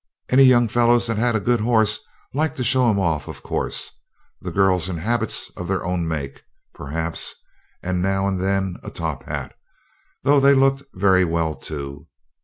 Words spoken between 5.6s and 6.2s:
their own